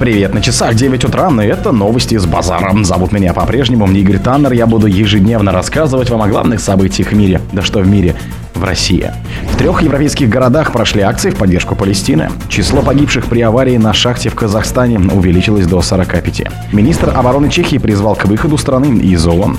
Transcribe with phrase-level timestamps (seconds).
[0.00, 2.86] Привет, на часах 9 утра, и это новости с базаром.
[2.86, 4.52] Зовут меня по-прежнему Игорь Таннер.
[4.52, 7.42] Я буду ежедневно рассказывать вам о главных событиях в мире.
[7.52, 8.16] Да что в мире?
[8.54, 9.10] в России.
[9.52, 12.30] В трех европейских городах прошли акции в поддержку Палестины.
[12.48, 16.42] Число погибших при аварии на шахте в Казахстане увеличилось до 45.
[16.72, 19.58] Министр обороны Чехии призвал к выходу страны из ООН.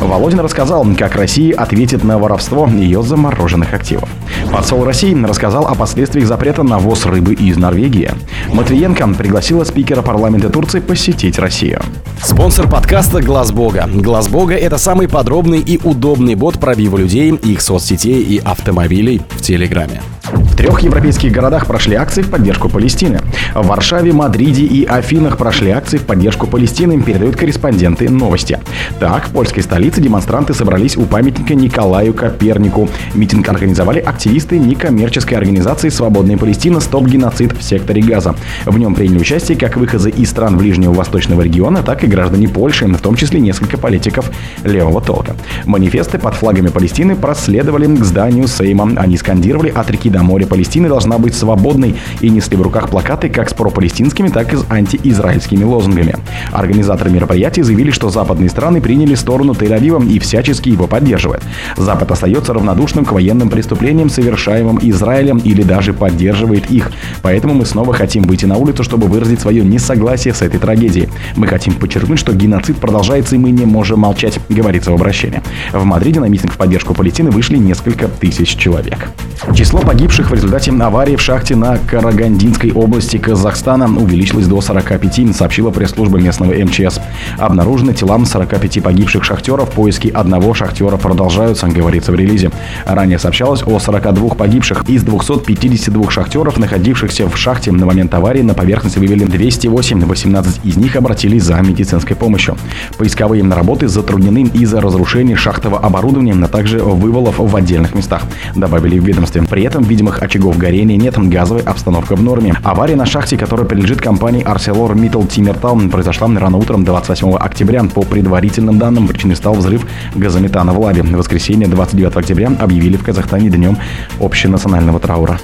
[0.00, 4.08] Володин рассказал, как Россия ответит на воровство ее замороженных активов.
[4.52, 8.10] Посол России рассказал о последствиях запрета на ввоз рыбы из Норвегии.
[8.52, 11.82] Матвиенко пригласила спикера парламента Турции посетить Россию.
[12.22, 13.88] Спонсор подкаста «Глаз Бога».
[13.92, 19.42] «Глаз Бога»— это самый подробный и удобный бот пробива людей, их соцсетей и автомобилей в
[19.42, 20.02] Телеграме.
[20.32, 23.20] В трех европейских городах прошли акции в поддержку Палестины.
[23.54, 28.58] В Варшаве, Мадриде и Афинах прошли акции в поддержку Палестины, передают корреспонденты новости.
[29.00, 32.88] Так, в польской столице демонстранты собрались у памятника Николаю Копернику.
[33.14, 36.80] Митинг организовали активисты некоммерческой организации «Свободная Палестина.
[36.80, 38.34] Стоп геноцид в секторе Газа».
[38.66, 42.86] В нем приняли участие как выходцы из стран Ближнего Восточного региона, так и граждане Польши,
[42.86, 44.30] в том числе несколько политиков
[44.64, 45.36] левого толка.
[45.64, 48.90] Манифесты под флагами Палестины проследовали к зданию Сейма.
[48.96, 52.90] Они скандировали от реки до на море Палестины должна быть свободной и несли в руках
[52.90, 56.16] плакаты как с пропалестинскими, так и с антиизраильскими лозунгами.
[56.50, 61.44] Организаторы мероприятия заявили, что западные страны приняли сторону Тель-Авива и всячески его поддерживают.
[61.76, 66.90] Запад остается равнодушным к военным преступлениям, совершаемым Израилем или даже поддерживает их.
[67.22, 71.08] Поэтому мы снова хотим выйти на улицу, чтобы выразить свое несогласие с этой трагедией.
[71.36, 75.42] Мы хотим подчеркнуть, что геноцид продолжается и мы не можем молчать, говорится в обращении.
[75.72, 79.10] В Мадриде на митинг в поддержку Палестины вышли несколько тысяч человек.
[79.54, 85.34] Число погибших погибших в результате аварии в шахте на Карагандинской области Казахстана увеличилось до 45,
[85.34, 87.00] сообщила пресс-служба местного МЧС.
[87.36, 89.72] Обнаружены тела 45 погибших шахтеров.
[89.72, 92.52] Поиски одного шахтера продолжаются, говорится в релизе.
[92.86, 94.88] Ранее сообщалось о 42 погибших.
[94.88, 100.04] Из 252 шахтеров, находившихся в шахте на момент аварии, на поверхность вывели 208.
[100.04, 102.56] 18 из них обратились за медицинской помощью.
[102.98, 108.22] Поисковые работы затруднены из-за разрушения шахтового оборудования, а также вывалов в отдельных местах,
[108.54, 109.42] добавили в ведомстве.
[109.42, 112.54] При этом видимых очагов горения нет, газовая обстановка в норме.
[112.62, 117.84] Авария на шахте, которая принадлежит компании ArcelorMittal Timmertal, произошла рано утром 28 октября.
[117.84, 121.02] По предварительным данным, причиной стал взрыв газометана в лаве.
[121.02, 123.78] В воскресенье 29 октября объявили в Казахстане днем
[124.20, 125.40] общенационального траура.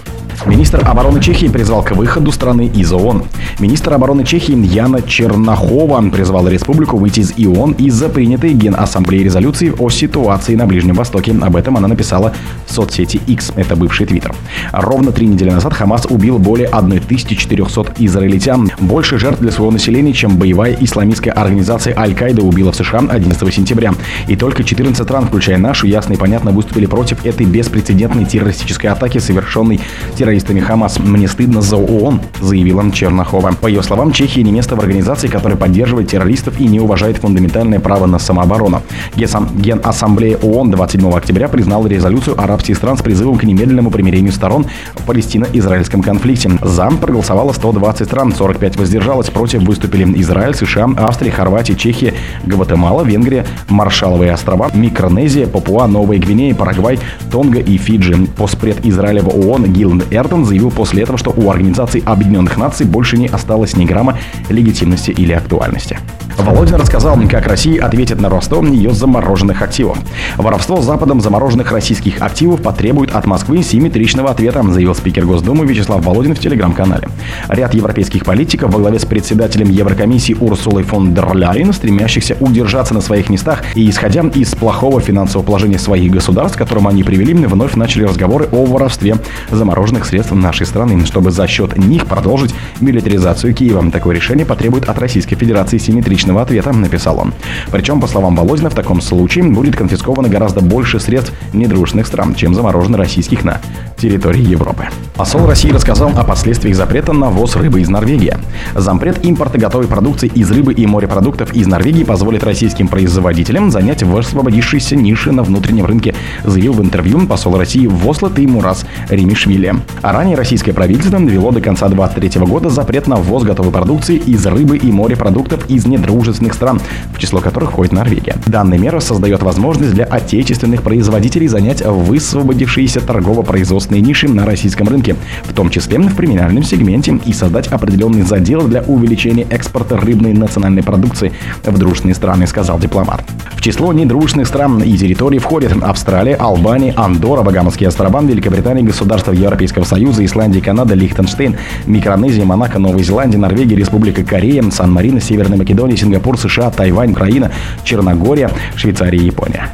[0.47, 3.25] Министр обороны Чехии призвал к выходу страны из ООН.
[3.61, 9.89] Министр обороны Чехии Яна Чернахова призвала республику выйти из ИОН из-за принятой Генассамблеей резолюции о
[9.89, 11.35] ситуации на Ближнем Востоке.
[11.41, 12.35] Об этом она написала
[12.67, 14.35] в соцсети X, это бывший твиттер.
[14.73, 18.71] Ровно три недели назад Хамас убил более 1400 израильтян.
[18.81, 23.95] Больше жертв для своего населения, чем боевая исламистская организация Аль-Каида убила в США 11 сентября.
[24.29, 29.17] И только 14 стран, включая нашу, ясно и понятно выступили против этой беспрецедентной террористической атаки,
[29.17, 29.81] совершенной
[30.17, 30.99] террористами террористами Хамас.
[30.99, 33.53] Мне стыдно за ООН, заявила Чернахова.
[33.61, 37.79] По ее словам, Чехия не место в организации, которая поддерживает террористов и не уважает фундаментальное
[37.79, 38.83] право на самооборону.
[39.17, 45.05] Генассамблея ООН 27 октября признала резолюцию арабских стран с призывом к немедленному примирению сторон в
[45.05, 46.51] Палестино-израильском конфликте.
[46.63, 52.15] За проголосовало 120 стран, 45 воздержалось, против выступили Израиль, США, Австрия, Хорватия, Чехия,
[52.45, 56.99] Гватемала, Венгрия, Маршаловые острова, Микронезия, Папуа, Новая Гвинея, Парагвай,
[57.31, 58.27] Тонга и Фиджи.
[58.37, 63.17] Постпред Израиля в ООН Гиланд Эрден заявил после этого, что у Организации Объединенных Наций больше
[63.17, 65.99] не осталось ни грамма легитимности или актуальности.
[66.39, 69.99] Володин рассказал, как Россия ответит на Ростов ее замороженных активов.
[70.37, 76.35] Воровство Западом замороженных российских активов потребует от Москвы симметричного ответа, заявил спикер Госдумы Вячеслав Володин
[76.35, 77.09] в телеграм-канале.
[77.49, 83.01] Ряд европейских политиков во главе с председателем Еврокомиссии Урсулой фон дер Ляйен, стремящихся удержаться на
[83.01, 87.75] своих местах и исходя из плохого финансового положения своих государств, к которому они привели, вновь
[87.75, 89.17] начали разговоры о воровстве
[89.51, 93.91] замороженных средств нашей страны, чтобы за счет них продолжить милитаризацию Киева.
[93.91, 97.35] Такое решение потребует от Российской Федерации симметричного личного ответа, написал он.
[97.71, 102.55] Причем, по словам Володина, в таком случае будет конфисковано гораздо больше средств недружных стран, чем
[102.55, 103.61] заморожено российских на
[103.99, 104.87] территории Европы.
[105.17, 108.37] Посол России рассказал о последствиях запрета на ввоз рыбы из Норвегии.
[108.75, 114.97] Зампред импорта готовой продукции из рыбы и морепродуктов из Норвегии позволит российским производителям занять высвободившиеся
[114.97, 119.75] ниши на внутреннем рынке, заявил в интервью посол России в Осло Теймурас Римишвили.
[120.03, 124.45] А ранее российское правительство ввело до конца 2023 года запрет на ввоз готовой продукции из
[124.47, 126.81] рыбы и морепродуктов из недружных дружественных стран,
[127.13, 128.37] в число которых входит Норвегия.
[128.47, 135.53] Данная мера создает возможность для отечественных производителей занять высвободившиеся торгово-производственные ниши на российском рынке, в
[135.53, 141.33] том числе в премиальном сегменте, и создать определенный задел для увеличения экспорта рыбной национальной продукции
[141.65, 143.23] в дружественные страны, сказал дипломат.
[143.65, 150.23] Число недружественных стран и территорий входят Австралия, Албания, Андорра, Багамские острова, Великобритания, государства Европейского Союза,
[150.23, 151.57] Исландия, Канада, Лихтенштейн,
[151.87, 157.53] Микронезия, Монако, Новая Зеландия, Норвегия, Республика Корея, Сан-Марино, Северная Македония, Сингапур, США, Тайвань, Украина,
[157.85, 159.71] Черногория, Швейцария и Япония.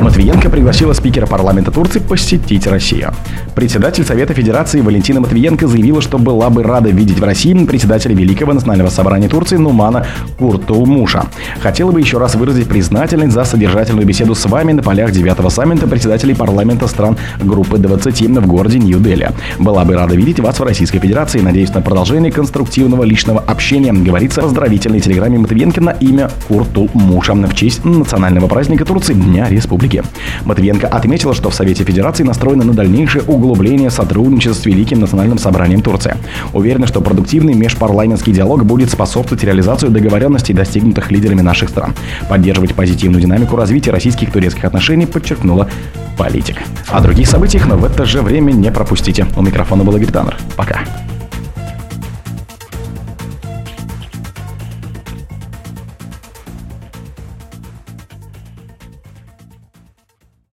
[0.00, 3.12] Матвиенко пригласила спикера парламента Турции посетить Россию.
[3.54, 8.52] Председатель Совета Федерации Валентина Матвиенко заявила, что была бы рада видеть в России председателя Великого
[8.52, 10.06] национального собрания Турции Нумана
[10.38, 11.24] Куртулмуша.
[11.60, 15.86] Хотела бы еще раз выразить признательность за содержательную беседу с вами на полях 9 саммита
[15.86, 19.30] председателей парламента стран группы 20 в городе Нью-Дели.
[19.58, 21.40] Была бы рада видеть вас в Российской Федерации.
[21.40, 27.54] Надеюсь на продолжение конструктивного личного общения, говорится в поздравительной телеграмме Матвиенко на имя Куртулмуша в
[27.54, 30.02] честь национального праздника Турции Дня Республики республики.
[30.44, 35.82] Матвиенко отметила, что в Совете Федерации настроено на дальнейшее углубление сотрудничества с Великим национальным собранием
[35.82, 36.16] Турции.
[36.52, 41.94] Уверена, что продуктивный межпарламентский диалог будет способствовать реализации договоренностей, достигнутых лидерами наших стран.
[42.28, 45.68] Поддерживать позитивную динамику развития российских турецких отношений, подчеркнула
[46.16, 46.56] политик.
[46.88, 49.26] О других событиях, но в это же время не пропустите.
[49.36, 50.36] У микрофона был Игорь Таннер.
[50.56, 50.80] Пока.